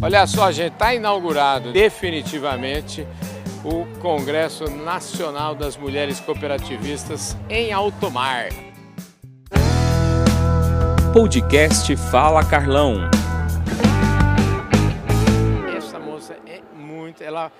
Olha 0.00 0.24
só, 0.28 0.52
gente, 0.52 0.74
está 0.74 0.94
inaugurado 0.94 1.72
definitivamente 1.72 3.04
o 3.64 3.84
Congresso 4.00 4.70
Nacional 4.70 5.56
das 5.56 5.76
Mulheres 5.76 6.20
Cooperativistas 6.20 7.36
em 7.50 7.72
Altomar. 7.72 8.50
Podcast 11.12 11.96
Fala 11.96 12.48
Carlão. 12.48 13.10
Essa 15.76 15.98
moça 15.98 16.36
é 16.46 16.62
muito, 16.76 17.24
ela 17.24 17.50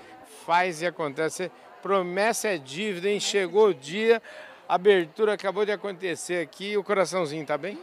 faz 0.45 0.81
e 0.81 0.85
acontece. 0.85 1.51
Promessa 1.81 2.47
é 2.47 2.57
dívida, 2.57 3.09
hein? 3.09 3.19
Chegou 3.19 3.67
o 3.67 3.73
dia, 3.73 4.21
a 4.67 4.75
abertura 4.75 5.33
acabou 5.33 5.65
de 5.65 5.73
acontecer 5.73 6.41
aqui, 6.41 6.77
o 6.77 6.85
coraçãozinho 6.85 7.45
tá 7.45 7.57
bem? 7.57 7.77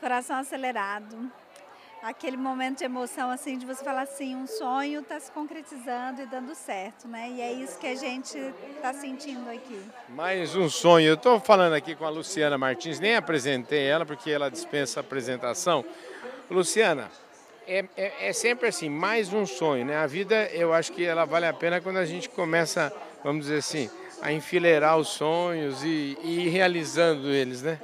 Coração 0.00 0.38
acelerado 0.38 1.30
aquele 2.02 2.36
momento 2.36 2.78
de 2.78 2.84
emoção 2.84 3.30
assim 3.30 3.58
de 3.58 3.66
você 3.66 3.84
falar 3.84 4.02
assim 4.02 4.34
um 4.34 4.46
sonho 4.46 5.00
está 5.00 5.20
se 5.20 5.30
concretizando 5.30 6.22
e 6.22 6.26
dando 6.26 6.54
certo 6.54 7.06
né? 7.06 7.28
E 7.30 7.40
é 7.40 7.52
isso 7.52 7.78
que 7.78 7.86
a 7.86 7.94
gente 7.94 8.38
está 8.74 8.92
sentindo 8.92 9.48
aqui. 9.50 9.80
Mais 10.08 10.56
um 10.56 10.68
sonho. 10.68 11.08
Eu 11.08 11.14
estou 11.14 11.38
falando 11.38 11.74
aqui 11.74 11.94
com 11.94 12.04
a 12.04 12.10
Luciana 12.10 12.56
Martins 12.56 12.98
nem 13.00 13.16
apresentei 13.16 13.86
ela 13.86 14.06
porque 14.06 14.30
ela 14.30 14.50
dispensa 14.50 15.00
a 15.00 15.02
apresentação. 15.02 15.84
Luciana 16.50 17.10
é, 17.66 17.84
é, 17.96 18.28
é 18.28 18.32
sempre 18.32 18.68
assim 18.68 18.88
mais 18.88 19.32
um 19.32 19.44
sonho 19.44 19.84
né? 19.84 19.96
A 19.96 20.06
vida 20.06 20.46
eu 20.52 20.72
acho 20.72 20.92
que 20.92 21.04
ela 21.04 21.24
vale 21.26 21.46
a 21.46 21.52
pena 21.52 21.80
quando 21.80 21.98
a 21.98 22.06
gente 22.06 22.28
começa 22.30 22.92
vamos 23.22 23.44
dizer 23.44 23.58
assim 23.58 23.90
a 24.22 24.32
enfileirar 24.32 24.96
os 24.98 25.08
sonhos 25.08 25.82
e, 25.82 26.16
e 26.22 26.46
ir 26.46 26.48
realizando 26.48 27.28
eles 27.30 27.62
né? 27.62 27.78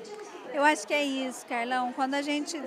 Eu 0.55 0.64
acho 0.64 0.86
que 0.86 0.94
é 0.94 1.05
isso 1.05 1.44
Carlão. 1.44 1.92
Quando 1.92 2.14
a 2.14 2.22
gente 2.22 2.58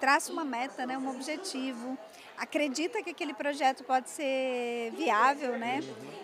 traça 0.00 0.32
uma 0.32 0.44
meta, 0.44 0.86
né, 0.86 0.96
um 0.96 1.10
objetivo, 1.10 1.96
acredita 2.36 3.02
que 3.02 3.10
aquele 3.10 3.34
projeto 3.34 3.82
pode 3.84 4.08
ser 4.08 4.92
viável, 4.96 5.58
né? 5.58 5.80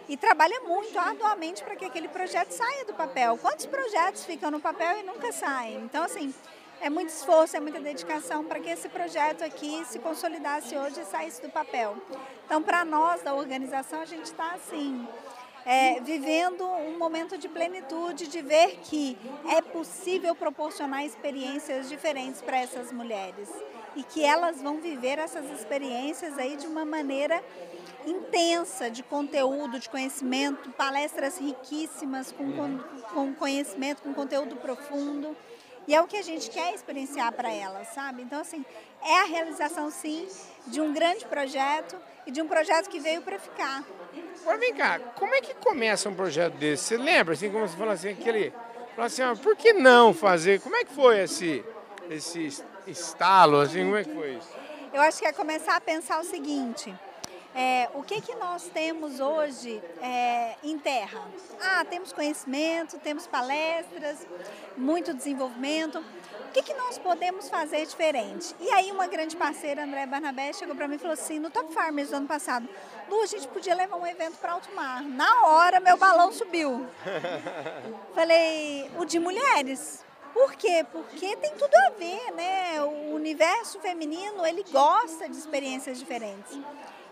E 0.09 0.17
trabalha 0.17 0.61
muito 0.61 0.97
arduamente 0.99 1.63
para 1.63 1.75
que 1.75 1.85
aquele 1.85 2.09
projeto 2.09 2.53
saia 2.53 2.85
do 2.85 2.95
papel. 2.95 3.37
Quantos 3.39 3.67
projetos 3.67 4.25
ficam 4.25 4.51
no 4.51 4.61
papel 4.61 4.99
e 4.99 5.03
nunca 5.03 5.33
saem? 5.33 5.79
Então, 5.83 6.05
assim, 6.05 6.33
é 6.81 6.89
muito 6.89 7.09
esforço, 7.09 7.57
é 7.57 7.61
muita 7.61 7.81
dedicação 7.81 8.45
para 8.45 8.61
que 8.61 8.69
esse 8.69 8.89
projeto 8.89 9.43
aqui 9.43 9.85
se 9.87 9.99
consolidasse 9.99 10.77
hoje 10.77 11.01
e 11.01 11.05
saísse 11.05 11.43
do 11.43 11.51
papel. 11.51 11.97
Então, 12.47 12.63
para 12.63 12.85
nós 12.85 13.23
da 13.23 13.35
organização, 13.35 14.01
a 14.01 14.05
gente 14.05 14.27
está 14.27 14.53
assim, 14.53 15.09
é, 15.67 16.01
vivendo 16.01 16.65
um 16.65 16.99
momento 16.99 17.39
de 17.39 17.49
plenitude, 17.49 18.27
de 18.27 18.43
ver 18.43 18.79
que 18.83 19.17
é 19.49 19.63
possível 19.63 20.35
proporcionar 20.35 21.05
experiências 21.05 21.89
diferentes 21.89 22.43
para 22.43 22.59
essas 22.59 22.93
mulheres 22.93 23.49
e 23.97 24.03
que 24.03 24.25
elas 24.25 24.61
vão 24.61 24.81
viver 24.81 25.19
essas 25.19 25.51
experiências 25.51 26.37
aí 26.39 26.57
de 26.57 26.67
uma 26.67 26.85
maneira 26.85 27.43
intensa 28.07 28.91
de 28.91 29.03
conteúdo, 29.03 29.79
de 29.79 29.89
conhecimento, 29.89 30.71
palestras 30.73 31.39
riquíssimas 31.39 32.31
com, 32.33 32.53
com, 32.53 32.79
com 33.15 33.35
conhecimento, 33.35 34.03
com 34.03 34.13
conteúdo 34.13 34.57
profundo. 34.57 35.35
E 35.87 35.95
é 35.95 36.01
o 36.01 36.07
que 36.07 36.17
a 36.17 36.23
gente 36.23 36.51
quer 36.51 36.75
experienciar 36.75 37.33
para 37.33 37.53
elas, 37.53 37.89
sabe? 37.89 38.23
Então, 38.23 38.41
assim, 38.41 38.65
é 39.03 39.21
a 39.21 39.25
realização, 39.25 39.91
sim, 39.91 40.27
de 40.67 40.81
um 40.81 40.93
grande 40.93 41.27
projeto 41.27 41.97
e 42.27 42.31
de 42.31 42.41
um 42.41 42.49
projeto 42.49 42.89
que 42.89 42.99
veio 42.99 43.21
para 43.23 43.39
ficar. 43.39 43.85
Mas 44.47 44.61
vem 44.61 44.75
cá, 44.75 44.99
como 45.17 45.35
é 45.35 45.41
que 45.41 45.55
começa 45.55 46.09
um 46.09 46.15
projeto 46.15 46.55
desse? 46.55 46.85
Você 46.85 46.97
lembra, 46.97 47.35
assim, 47.35 47.51
como 47.51 47.69
você 47.69 47.77
falou 47.77 47.93
assim, 47.93 48.11
aquele... 48.11 48.51
Falou 48.95 49.07
assim, 49.07 49.23
ah, 49.23 49.35
por 49.35 49.57
que 49.57 49.73
não 49.73 50.15
fazer? 50.15 50.61
Como 50.61 50.77
é 50.77 50.85
que 50.85 50.95
foi 50.95 51.19
esse, 51.19 51.65
esse 52.09 52.63
estalo, 52.87 53.61
assim, 53.61 53.85
como 53.85 53.97
é 53.97 54.05
que 54.05 54.15
foi 54.15 54.35
isso? 54.35 54.49
Eu 54.93 55.03
acho 55.03 55.19
que 55.19 55.27
é 55.27 55.33
começar 55.33 55.77
a 55.77 55.81
pensar 55.81 56.21
o 56.21 56.25
seguinte... 56.25 56.95
É, 57.55 57.89
o 57.95 58.03
que, 58.03 58.21
que 58.21 58.35
nós 58.35 58.69
temos 58.75 59.21
hoje 59.21 59.81
é, 60.03 60.57
em 60.63 60.77
terra? 60.77 61.23
Ah, 61.61 61.85
temos 61.85 62.13
conhecimento, 62.13 62.99
temos 62.99 63.29
palestras, 63.29 64.27
muito 64.77 65.15
desenvolvimento. 65.15 65.99
O 65.99 66.53
que, 66.53 66.63
que 66.63 66.75
nós 66.75 66.99
podemos 66.99 67.49
fazer 67.49 67.87
diferente? 67.87 68.55
E 68.61 68.71
aí 68.71 68.91
uma 68.91 69.07
grande 69.07 69.37
parceira, 69.37 69.85
André 69.85 70.05
Barnabé, 70.05 70.53
chegou 70.53 70.75
para 70.75 70.89
mim 70.89 70.97
e 70.97 70.99
falou 70.99 71.15
assim, 71.15 71.39
no 71.39 71.49
Top 71.49 71.73
Farmers 71.73 72.11
do 72.11 72.17
ano 72.17 72.27
passado, 72.27 72.69
Lu, 73.09 73.23
a 73.23 73.27
gente 73.27 73.47
podia 73.49 73.75
levar 73.75 73.97
um 73.97 74.07
evento 74.07 74.37
para 74.39 74.53
alto 74.53 74.73
mar. 74.75 75.03
Na 75.03 75.47
hora, 75.47 75.79
meu 75.79 75.97
balão 75.97 76.33
subiu. 76.33 76.87
Falei, 78.15 78.91
o 78.99 79.05
de 79.05 79.19
mulheres. 79.19 80.04
Por 80.35 80.55
quê? 80.55 80.85
Porque 80.91 81.37
tem 81.37 81.53
tudo 81.53 81.75
a 81.77 81.91
ver, 81.91 82.33
né? 82.33 82.83
O 82.83 83.15
universo 83.15 83.79
feminino, 83.79 84.45
ele 84.45 84.65
gosta 84.65 85.29
de 85.29 85.37
experiências 85.37 85.97
diferentes. 85.97 86.59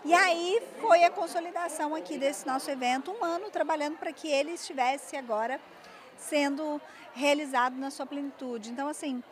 E 0.03 0.13
aí 0.13 0.61
foi 0.81 1.05
a 1.05 1.09
consolidação 1.09 1.95
aqui 1.95 2.17
desse 2.17 2.45
nosso 2.45 2.69
evento, 2.69 3.11
um 3.11 3.23
ano 3.23 3.49
trabalhando 3.49 3.97
para 3.97 4.11
que 4.11 4.27
ele 4.27 4.51
estivesse 4.51 5.15
agora 5.15 5.57
sendo 6.17 6.81
realizado 7.13 7.77
na 7.77 7.89
sua 7.89 8.05
plenitude. 8.05 8.69
Então, 8.69 8.89
assim, 8.89 9.23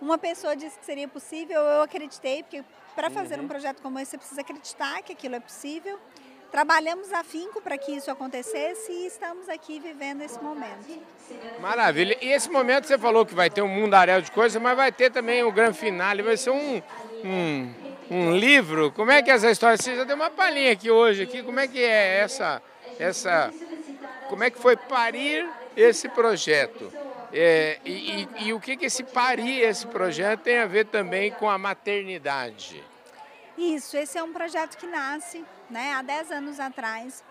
uma 0.00 0.16
pessoa 0.16 0.56
disse 0.56 0.78
que 0.78 0.86
seria 0.86 1.06
possível, 1.06 1.60
eu 1.60 1.82
acreditei, 1.82 2.42
porque 2.42 2.64
para 2.94 3.10
fazer 3.10 3.38
uhum. 3.38 3.44
um 3.44 3.48
projeto 3.48 3.82
como 3.82 3.98
esse 3.98 4.12
você 4.12 4.18
precisa 4.18 4.40
acreditar 4.40 5.02
que 5.02 5.12
aquilo 5.12 5.34
é 5.34 5.40
possível. 5.40 6.00
Trabalhamos 6.50 7.12
afinco 7.12 7.60
para 7.60 7.76
que 7.76 7.92
isso 7.92 8.10
acontecesse 8.10 8.90
e 8.90 9.06
estamos 9.06 9.48
aqui 9.48 9.78
vivendo 9.78 10.22
esse 10.22 10.42
momento. 10.42 11.00
Maravilha. 11.60 12.16
E 12.20 12.32
esse 12.32 12.50
momento 12.50 12.86
você 12.86 12.98
falou 12.98 13.26
que 13.26 13.34
vai 13.34 13.50
ter 13.50 13.62
um 13.62 13.68
mundaréu 13.68 14.20
de 14.22 14.30
coisas, 14.30 14.60
mas 14.60 14.76
vai 14.76 14.90
ter 14.90 15.10
também 15.10 15.42
o 15.44 15.52
grande 15.52 15.78
finale, 15.78 16.22
vai 16.22 16.36
ser 16.36 16.50
um, 16.50 16.82
um 17.24 17.88
um 18.10 18.34
livro. 18.34 18.90
Como 18.92 19.10
é 19.10 19.22
que 19.22 19.30
é 19.30 19.34
essa 19.34 19.50
história? 19.50 19.76
Você 19.76 19.94
já 19.94 20.04
deu 20.04 20.16
uma 20.16 20.30
palhinha 20.30 20.72
aqui 20.72 20.90
hoje, 20.90 21.22
aqui. 21.22 21.42
como 21.42 21.60
é 21.60 21.68
que 21.68 21.82
é 21.82 22.20
essa, 22.20 22.62
essa, 22.98 23.52
como 24.28 24.44
é 24.44 24.50
que 24.50 24.58
foi 24.58 24.76
parir 24.76 25.48
esse 25.76 26.08
projeto? 26.08 26.92
É, 27.32 27.78
e, 27.84 27.92
e, 27.92 28.28
e, 28.46 28.52
o 28.54 28.60
que, 28.60 28.76
que 28.76 28.86
esse 28.86 29.04
parir, 29.04 29.60
esse 29.60 29.86
projeto 29.86 30.40
tem 30.40 30.58
a 30.58 30.66
ver 30.66 30.86
também 30.86 31.30
com 31.30 31.48
a 31.48 31.58
maternidade? 31.58 32.82
Isso, 33.58 33.96
esse 33.96 34.16
é 34.16 34.22
um 34.22 34.32
projeto 34.32 34.78
que 34.78 34.86
nasce 34.86 35.44
né, 35.68 35.92
há 35.94 36.00
10 36.00 36.30
anos 36.30 36.60
atrás 36.60 37.24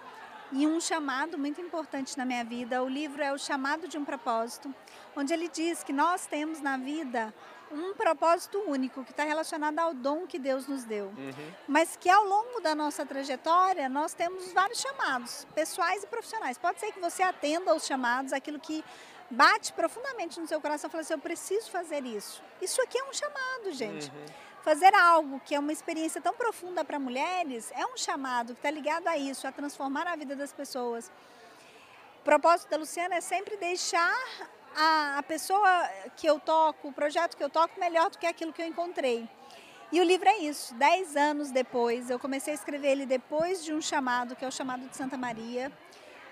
e 0.51 0.67
um 0.67 0.79
chamado 0.79 1.37
muito 1.37 1.61
importante 1.61 2.17
na 2.17 2.25
minha 2.25 2.43
vida. 2.43 2.83
O 2.83 2.89
livro 2.89 3.23
é 3.23 3.31
o 3.31 3.37
Chamado 3.37 3.87
de 3.87 3.97
um 3.97 4.03
Propósito, 4.03 4.73
onde 5.15 5.33
ele 5.33 5.47
diz 5.47 5.83
que 5.83 5.93
nós 5.93 6.25
temos 6.25 6.59
na 6.59 6.77
vida 6.77 7.33
um 7.71 7.93
propósito 7.93 8.57
único 8.59 9.03
que 9.03 9.11
está 9.11 9.23
relacionado 9.23 9.79
ao 9.79 9.93
dom 9.93 10.25
que 10.25 10.37
Deus 10.37 10.67
nos 10.67 10.83
deu. 10.83 11.07
Uhum. 11.07 11.53
Mas 11.67 11.97
que 11.97 12.09
ao 12.09 12.25
longo 12.25 12.61
da 12.61 12.75
nossa 12.75 13.05
trajetória 13.05 13.89
nós 13.89 14.13
temos 14.13 14.51
vários 14.53 14.79
chamados, 14.79 15.45
pessoais 15.55 16.03
e 16.03 16.07
profissionais. 16.07 16.57
Pode 16.57 16.79
ser 16.79 16.91
que 16.91 16.99
você 16.99 17.23
atenda 17.23 17.71
aos 17.71 17.85
chamados, 17.85 18.31
aquilo 18.31 18.59
que 18.59 18.83
bate 19.29 19.73
profundamente 19.73 20.39
no 20.39 20.47
seu 20.47 20.61
coração, 20.61 20.89
fala 20.89 21.01
assim, 21.01 21.13
eu 21.13 21.19
preciso 21.19 21.69
fazer 21.69 22.05
isso. 22.05 22.41
Isso 22.61 22.81
aqui 22.81 22.97
é 22.97 23.03
um 23.03 23.13
chamado, 23.13 23.71
gente. 23.71 24.09
Uhum. 24.09 24.46
Fazer 24.67 24.93
algo 24.93 25.39
que 25.45 25.55
é 25.55 25.59
uma 25.59 25.71
experiência 25.71 26.19
tão 26.19 26.33
profunda 26.33 26.83
para 26.83 26.99
mulheres 26.99 27.71
é 27.71 27.85
um 27.85 27.95
chamado 27.95 28.47
que 28.47 28.59
está 28.59 28.69
ligado 28.69 29.07
a 29.07 29.17
isso, 29.17 29.47
a 29.47 29.51
transformar 29.53 30.05
a 30.07 30.15
vida 30.17 30.35
das 30.35 30.51
pessoas. 30.51 31.09
O 32.19 32.23
propósito 32.25 32.71
da 32.71 32.75
Luciana 32.75 33.15
é 33.15 33.21
sempre 33.21 33.55
deixar 33.55 34.13
a, 34.75 35.19
a 35.19 35.23
pessoa 35.23 35.69
que 36.17 36.27
eu 36.27 36.37
toco, 36.37 36.89
o 36.89 36.91
projeto 36.91 37.37
que 37.37 37.43
eu 37.45 37.49
toco, 37.49 37.79
melhor 37.79 38.09
do 38.09 38.17
que 38.17 38.27
aquilo 38.27 38.51
que 38.51 38.61
eu 38.61 38.67
encontrei. 38.67 39.25
E 39.89 40.01
o 40.01 40.03
livro 40.03 40.27
é 40.27 40.39
isso. 40.39 40.75
Dez 40.75 41.15
anos 41.15 41.49
depois, 41.49 42.09
eu 42.09 42.19
comecei 42.19 42.51
a 42.51 42.55
escrever 42.55 42.89
ele 42.89 43.05
depois 43.05 43.63
de 43.63 43.73
um 43.73 43.81
chamado, 43.81 44.35
que 44.35 44.43
é 44.43 44.47
o 44.49 44.51
chamado 44.51 44.85
de 44.85 44.97
Santa 44.97 45.15
Maria, 45.15 45.71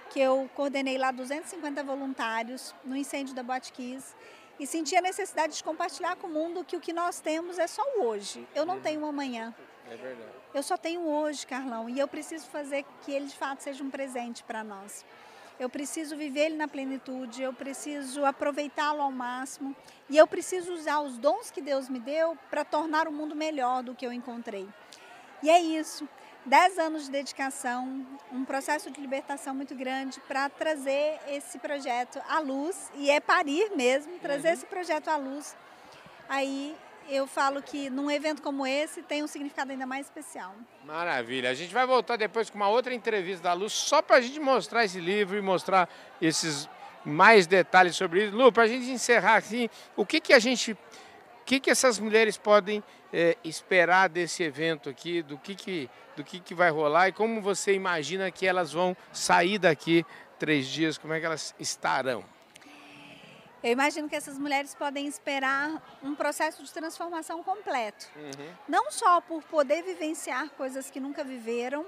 que 0.09 0.19
eu 0.19 0.49
coordenei 0.53 0.97
lá 0.97 1.09
250 1.09 1.81
voluntários 1.85 2.75
no 2.83 2.97
incêndio 2.97 3.33
da 3.33 3.43
Botkiss 3.43 4.13
e 4.59 4.65
senti 4.65 4.95
a 4.95 5.01
necessidade 5.01 5.57
de 5.57 5.63
compartilhar 5.63 6.15
com 6.15 6.27
o 6.27 6.29
mundo 6.29 6.63
que 6.63 6.77
o 6.77 6.81
que 6.81 6.93
nós 6.93 7.19
temos 7.19 7.59
é 7.59 7.67
só 7.67 7.83
o 7.97 8.03
hoje. 8.03 8.47
Eu 8.55 8.65
não 8.65 8.75
uhum. 8.75 8.81
tenho 8.81 9.01
um 9.01 9.05
amanhã. 9.07 9.53
É 9.89 9.95
verdade. 9.95 10.29
Eu 10.53 10.63
só 10.63 10.77
tenho 10.77 11.01
hoje, 11.07 11.45
Carlão, 11.45 11.89
e 11.89 11.99
eu 11.99 12.07
preciso 12.07 12.47
fazer 12.47 12.85
que 13.03 13.11
ele 13.11 13.25
de 13.25 13.35
fato 13.35 13.61
seja 13.61 13.83
um 13.83 13.89
presente 13.89 14.43
para 14.43 14.63
nós 14.63 15.05
eu 15.59 15.69
preciso 15.69 16.17
viver 16.17 16.47
ele 16.47 16.55
na 16.55 16.67
plenitude, 16.67 17.41
eu 17.41 17.53
preciso 17.53 18.25
aproveitá-lo 18.25 19.01
ao 19.01 19.11
máximo 19.11 19.75
e 20.09 20.17
eu 20.17 20.27
preciso 20.27 20.73
usar 20.73 20.99
os 20.99 21.17
dons 21.17 21.49
que 21.49 21.61
Deus 21.61 21.89
me 21.89 21.99
deu 21.99 22.37
para 22.49 22.65
tornar 22.65 23.07
o 23.07 23.11
mundo 23.11 23.35
melhor 23.35 23.81
do 23.81 23.95
que 23.95 24.05
eu 24.05 24.11
encontrei. 24.11 24.67
E 25.41 25.49
é 25.49 25.59
isso. 25.59 26.07
Dez 26.45 26.77
anos 26.77 27.05
de 27.05 27.11
dedicação, 27.11 28.05
um 28.31 28.45
processo 28.45 28.91
de 28.91 29.01
libertação 29.01 29.55
muito 29.55 29.73
grande 29.73 30.19
para 30.27 30.47
trazer 30.49 31.19
esse 31.27 31.57
projeto 31.57 32.21
à 32.29 32.39
luz, 32.39 32.91
e 32.95 33.09
é 33.09 33.19
parir 33.19 33.71
mesmo, 33.75 34.19
trazer 34.19 34.49
uhum. 34.49 34.53
esse 34.53 34.65
projeto 34.65 35.07
à 35.07 35.17
luz 35.17 35.55
aí 36.27 36.75
eu 37.07 37.27
falo 37.27 37.61
que 37.61 37.89
num 37.89 38.09
evento 38.09 38.41
como 38.41 38.65
esse 38.65 39.01
tem 39.03 39.23
um 39.23 39.27
significado 39.27 39.71
ainda 39.71 39.85
mais 39.85 40.07
especial. 40.07 40.55
Maravilha. 40.83 41.51
A 41.51 41.53
gente 41.53 41.73
vai 41.73 41.85
voltar 41.85 42.15
depois 42.15 42.49
com 42.49 42.57
uma 42.57 42.67
outra 42.67 42.93
entrevista 42.93 43.43
da 43.43 43.53
Lu, 43.53 43.69
só 43.69 44.01
para 44.01 44.17
a 44.17 44.21
gente 44.21 44.39
mostrar 44.39 44.85
esse 44.85 44.99
livro 44.99 45.37
e 45.37 45.41
mostrar 45.41 45.87
esses 46.19 46.67
mais 47.05 47.45
detalhes 47.45 47.95
sobre 47.95 48.25
isso. 48.25 48.35
Lu, 48.35 48.51
para 48.51 48.63
a 48.63 48.67
gente 48.67 48.89
encerrar 48.89 49.35
assim, 49.35 49.69
o 49.95 50.03
que, 50.03 50.19
que 50.19 50.33
a 50.33 50.39
gente 50.39 50.75
que, 51.45 51.59
que 51.59 51.69
essas 51.69 51.99
mulheres 51.99 52.37
podem 52.37 52.83
é, 53.13 53.37
esperar 53.43 54.09
desse 54.09 54.43
evento 54.43 54.89
aqui, 54.89 55.21
do 55.21 55.37
que, 55.37 55.55
que, 55.55 55.89
do 56.15 56.23
que, 56.23 56.39
que 56.39 56.55
vai 56.55 56.71
rolar 56.71 57.09
e 57.09 57.11
como 57.11 57.39
você 57.41 57.73
imagina 57.73 58.31
que 58.31 58.47
elas 58.47 58.73
vão 58.73 58.97
sair 59.13 59.59
daqui 59.59 60.05
três 60.39 60.67
dias, 60.67 60.97
como 60.97 61.13
é 61.13 61.19
que 61.19 61.25
elas 61.25 61.55
estarão? 61.59 62.25
Eu 63.63 63.71
imagino 63.71 64.07
que 64.07 64.15
essas 64.15 64.37
mulheres 64.37 64.75
podem 64.75 65.07
esperar 65.07 65.81
um 66.03 66.13
processo 66.13 66.63
de 66.63 66.71
transformação 66.71 67.41
completo. 67.41 68.07
Uhum. 68.15 68.53
Não 68.67 68.91
só 68.91 69.19
por 69.21 69.41
poder 69.43 69.81
vivenciar 69.81 70.49
coisas 70.51 70.91
que 70.91 70.99
nunca 70.99 71.23
viveram, 71.23 71.83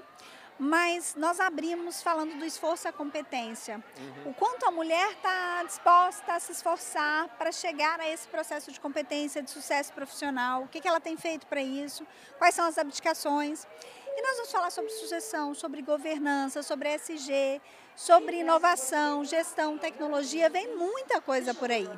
mas 0.58 1.14
nós 1.14 1.38
abrimos 1.38 2.02
falando 2.02 2.36
do 2.38 2.44
esforço 2.44 2.88
a 2.88 2.92
competência. 2.92 3.82
Uhum. 3.96 4.30
O 4.30 4.34
quanto 4.34 4.66
a 4.66 4.70
mulher 4.70 5.12
está 5.12 5.62
disposta 5.64 6.34
a 6.34 6.40
se 6.40 6.52
esforçar 6.52 7.28
para 7.38 7.52
chegar 7.52 8.00
a 8.00 8.08
esse 8.08 8.26
processo 8.26 8.72
de 8.72 8.80
competência, 8.80 9.42
de 9.42 9.50
sucesso 9.50 9.92
profissional, 9.92 10.64
o 10.64 10.68
que, 10.68 10.80
que 10.80 10.88
ela 10.88 11.00
tem 11.00 11.16
feito 11.16 11.46
para 11.46 11.62
isso, 11.62 12.06
quais 12.38 12.54
são 12.54 12.66
as 12.66 12.76
abdicações. 12.76 13.66
E 14.16 14.22
nós 14.22 14.36
vamos 14.36 14.50
falar 14.50 14.70
sobre 14.70 14.90
sucessão, 14.90 15.54
sobre 15.54 15.80
governança, 15.80 16.60
sobre 16.62 16.88
SG, 16.88 17.60
sobre 17.94 18.40
inovação, 18.40 19.24
gestão, 19.24 19.78
tecnologia, 19.78 20.50
vem 20.50 20.76
muita 20.76 21.20
coisa 21.20 21.54
por 21.54 21.70
aí. 21.70 21.88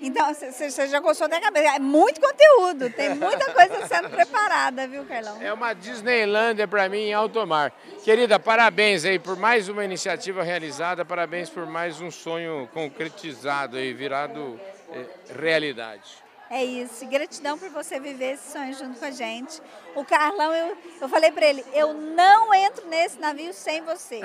Então, 0.00 0.32
você 0.34 0.86
já 0.88 1.00
gostou 1.00 1.28
da 1.28 1.40
cabeça. 1.40 1.76
É 1.76 1.78
muito 1.78 2.20
conteúdo, 2.20 2.90
tem 2.90 3.14
muita 3.14 3.52
coisa 3.52 3.86
sendo 3.86 4.10
preparada, 4.10 4.86
viu, 4.86 5.04
Carlão? 5.04 5.40
É 5.40 5.52
uma 5.52 5.72
Disneylândia 5.72 6.68
para 6.68 6.88
mim 6.88 6.98
em 6.98 7.14
alto 7.14 7.44
mar. 7.46 7.72
Querida, 8.04 8.38
parabéns 8.38 9.04
aí 9.04 9.18
por 9.18 9.36
mais 9.36 9.68
uma 9.68 9.84
iniciativa 9.84 10.42
realizada, 10.42 11.04
parabéns 11.04 11.48
por 11.48 11.66
mais 11.66 12.00
um 12.00 12.10
sonho 12.10 12.68
concretizado 12.72 13.78
e 13.78 13.92
virado 13.94 14.60
é, 14.92 15.06
realidade. 15.40 16.25
É 16.48 16.64
isso. 16.64 17.04
Gratidão 17.06 17.58
por 17.58 17.68
você 17.70 17.98
viver 17.98 18.34
esse 18.34 18.52
sonho 18.52 18.72
junto 18.74 18.98
com 18.98 19.04
a 19.04 19.10
gente. 19.10 19.60
O 19.94 20.04
Carlão, 20.04 20.52
eu, 20.52 20.76
eu 21.00 21.08
falei 21.08 21.32
para 21.32 21.46
ele, 21.46 21.64
eu 21.74 21.92
não 21.92 22.54
entro 22.54 22.86
nesse 22.88 23.18
navio 23.18 23.52
sem 23.52 23.82
você. 23.82 24.20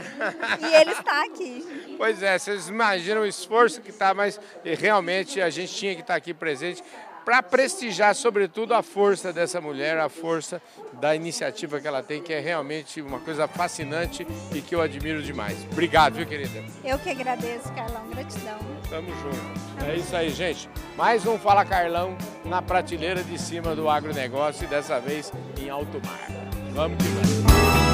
e 0.62 0.75
ele 0.75 0.91
está 0.91 1.23
aqui. 1.25 1.95
Pois 1.97 2.21
é, 2.21 2.38
vocês 2.38 2.68
imaginam 2.68 3.21
o 3.21 3.25
esforço 3.25 3.81
que 3.81 3.89
está, 3.89 4.13
mas 4.13 4.39
realmente 4.63 5.41
a 5.41 5.50
gente 5.50 5.73
tinha 5.73 5.95
que 5.95 6.01
estar 6.01 6.13
tá 6.13 6.18
aqui 6.18 6.33
presente 6.33 6.83
para 7.25 7.44
prestigiar, 7.44 8.15
sobretudo, 8.15 8.73
a 8.73 8.81
força 8.81 9.31
dessa 9.31 9.62
mulher, 9.62 9.97
a 10.00 10.09
força 10.09 10.62
da 10.94 11.15
iniciativa 11.15 11.79
que 11.79 11.88
ela 11.88 12.01
tem, 12.01 12.21
que 12.21 12.33
é 12.33 12.39
realmente 12.39 13.01
uma 13.01 13.19
coisa 13.19 13.47
fascinante 13.47 14.25
e 14.53 14.62
que 14.62 14.75
eu 14.75 14.81
admiro 14.81 15.21
demais. 15.21 15.63
Obrigado, 15.71 16.15
viu, 16.15 16.25
querida? 16.25 16.63
Eu 16.83 16.97
que 17.00 17.09
agradeço, 17.09 17.71
Carlão. 17.73 18.07
Gratidão. 18.09 18.81
Tamo 18.92 19.08
junto. 19.08 19.90
É 19.90 19.96
isso 19.96 20.14
aí, 20.14 20.30
gente. 20.32 20.70
Mais 20.98 21.26
um 21.26 21.40
Fala 21.40 21.64
Carlão 21.64 22.18
na 22.44 22.62
prateleira 22.62 23.24
de 23.24 23.40
cima 23.40 23.74
do 23.74 23.90
agronegócio 23.90 24.66
e 24.66 24.68
dessa 24.68 25.00
vez 25.00 25.32
em 25.58 25.70
alto 25.70 26.02
mar. 26.06 26.28
Vamos 26.74 26.98
que 26.98 27.10
vamos. 27.10 27.91